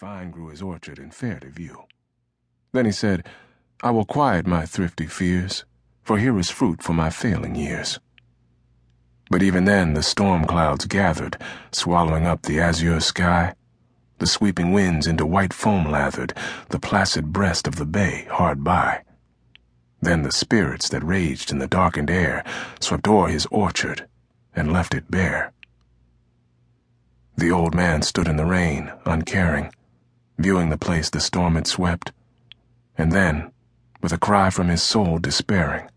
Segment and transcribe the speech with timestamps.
[0.00, 1.84] Fine grew his orchard and fair to view.
[2.72, 3.28] Then he said,
[3.82, 5.66] I will quiet my thrifty fears,
[6.02, 7.98] for here is fruit for my failing years.
[9.30, 11.36] But even then the storm clouds gathered,
[11.70, 13.52] swallowing up the azure sky.
[14.16, 16.32] The sweeping winds into white foam lathered
[16.70, 19.02] the placid breast of the bay hard by.
[20.00, 22.42] Then the spirits that raged in the darkened air
[22.80, 24.08] swept o'er his orchard
[24.56, 25.52] and left it bare.
[27.36, 29.74] The old man stood in the rain, uncaring
[30.40, 32.12] viewing the place the storm had swept.
[32.96, 33.52] And then,
[34.02, 35.88] with a cry from his soul despairing,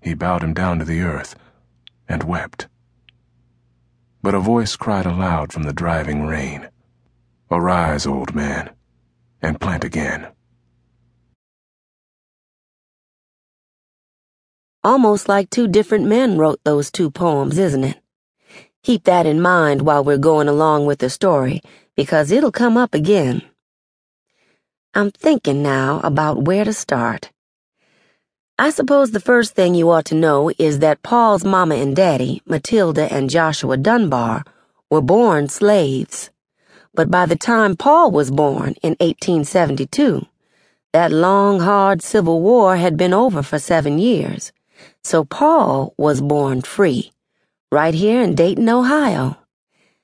[0.00, 1.34] he bowed him down to the earth
[2.08, 2.68] and wept.
[4.22, 6.68] But a voice cried aloud from the driving rain
[7.50, 8.70] Arise, old man,
[9.42, 10.28] and plant again.
[14.82, 17.98] Almost like two different men wrote those two poems, isn't it?
[18.82, 21.62] Keep that in mind while we're going along with the story,
[21.96, 23.42] because it'll come up again.
[24.96, 27.32] I'm thinking now about where to start.
[28.56, 32.42] I suppose the first thing you ought to know is that Paul's mama and daddy,
[32.46, 34.44] Matilda and Joshua Dunbar,
[34.88, 36.30] were born slaves.
[36.94, 40.26] But by the time Paul was born in 1872,
[40.92, 44.52] that long, hard Civil War had been over for seven years.
[45.02, 47.10] So Paul was born free,
[47.72, 49.38] right here in Dayton, Ohio.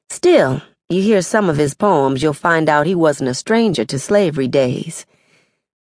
[0.09, 3.97] Still, you hear some of his poems, you'll find out he wasn't a stranger to
[3.97, 5.07] slavery days.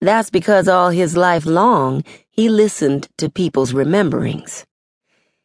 [0.01, 4.67] That's because all his life long, he listened to people's rememberings.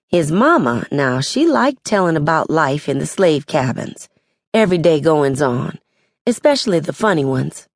[0.09, 4.09] His mama, now, she liked telling about life in the slave cabins,
[4.51, 5.77] everyday goings on,
[6.25, 7.67] especially the funny ones.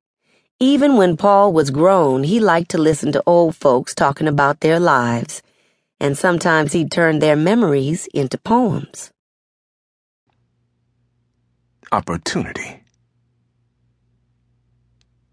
[0.58, 4.80] Even when Paul was grown, he liked to listen to old folks talking about their
[4.80, 5.40] lives,
[6.00, 9.12] and sometimes he'd turn their memories into poems
[11.92, 12.82] opportunity.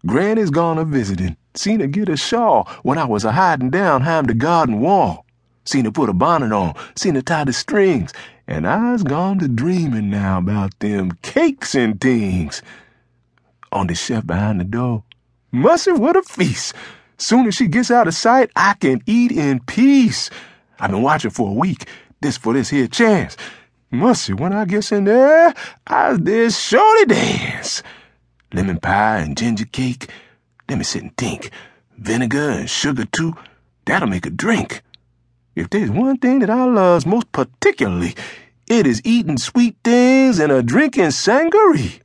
[0.06, 1.36] Granny's gone a visitin'.
[1.54, 5.24] Seen her get a shawl when I was a hiding down behind the garden wall.
[5.64, 8.12] Seen her put a bonnet on, seen her tie the strings,
[8.46, 12.60] and I's gone to dreamin' now about them cakes and things.
[13.72, 15.04] On the shelf behind the door,
[15.52, 16.74] mussy, what a feast!
[17.16, 20.28] Soon as she gets out of sight, I can eat in peace.
[20.78, 21.88] I've been watching for a week,
[22.20, 23.36] this for this here chance.
[23.94, 25.54] Mussy, when I gets in there,
[25.86, 27.82] I did surely dance.
[28.52, 30.08] Lemon pie and ginger cake.
[30.68, 31.50] Let me sit and think.
[31.98, 33.34] Vinegar and sugar too.
[33.84, 34.82] That'll make a drink.
[35.54, 38.14] If there's one thing that I loves most particularly,
[38.66, 42.00] it is eating sweet things and a drinking sangaree.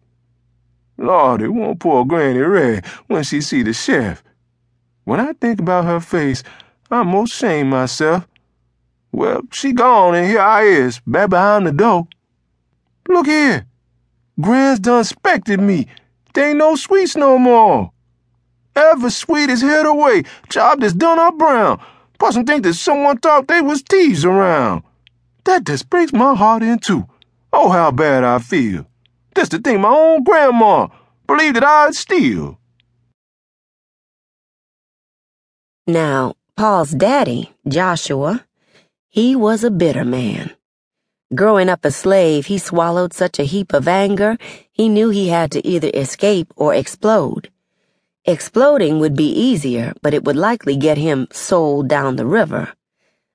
[0.97, 4.21] Lord, it won't pour Granny red when she see the chef.
[5.05, 6.43] When I think about her face,
[6.91, 8.27] I most shame myself.
[9.11, 12.07] Well, she gone, and here I is, back behind the door.
[13.07, 13.65] Look here.
[14.39, 15.87] Gran's done spected me.
[16.33, 17.91] There ain't no sweets no more.
[18.75, 20.23] Ever sweet is hid away.
[20.49, 21.81] Job is done up brown.
[22.19, 24.83] Possum think that someone thought they was thieves around.
[25.45, 27.07] That just breaks my heart in two.
[27.51, 28.85] Oh, how bad I feel.
[29.35, 30.87] Just to think my own grandma
[31.27, 32.59] believed that I'd steal.
[35.87, 38.45] Now, Paul's daddy, Joshua,
[39.11, 40.51] he was a bitter man.
[41.33, 44.37] Growing up a slave, he swallowed such a heap of anger,
[44.71, 47.49] he knew he had to either escape or explode.
[48.25, 52.73] Exploding would be easier, but it would likely get him sold down the river.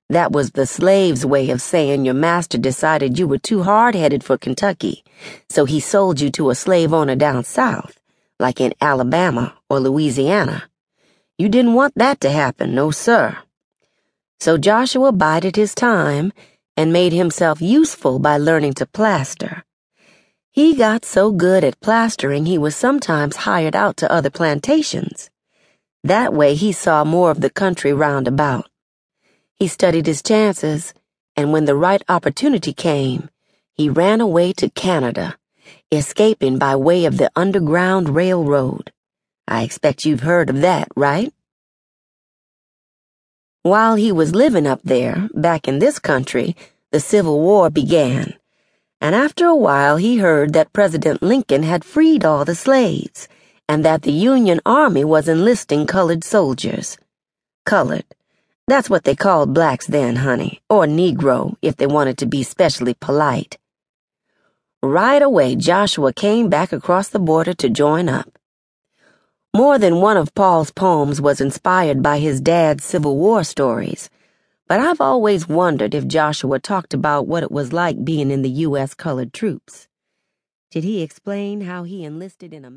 [0.08, 4.22] That was the slave's way of saying your master decided you were too hard headed
[4.22, 5.02] for Kentucky,
[5.48, 7.98] so he sold you to a slave owner down south,
[8.38, 10.70] like in Alabama or Louisiana.
[11.36, 13.38] You didn't want that to happen, no sir.
[14.44, 16.30] So Joshua bided his time
[16.76, 19.64] and made himself useful by learning to plaster.
[20.52, 25.30] He got so good at plastering he was sometimes hired out to other plantations.
[26.02, 28.68] That way he saw more of the country round about.
[29.54, 30.92] He studied his chances,
[31.34, 33.30] and when the right opportunity came,
[33.72, 35.38] he ran away to Canada,
[35.90, 38.92] escaping by way of the Underground Railroad.
[39.48, 41.32] I expect you've heard of that, right?
[43.64, 46.54] While he was living up there, back in this country,
[46.92, 48.34] the Civil War began.
[49.00, 53.26] And after a while, he heard that President Lincoln had freed all the slaves,
[53.66, 56.98] and that the Union Army was enlisting colored soldiers.
[57.64, 58.04] Colored.
[58.66, 62.92] That's what they called blacks then, honey, or Negro, if they wanted to be specially
[62.92, 63.56] polite.
[64.82, 68.33] Right away, Joshua came back across the border to join up.
[69.56, 74.10] More than one of Paul's poems was inspired by his dad's Civil War stories,
[74.66, 78.50] but I've always wondered if Joshua talked about what it was like being in the
[78.66, 78.94] U.S.
[78.94, 79.86] colored troops.
[80.72, 82.70] Did he explain how he enlisted in a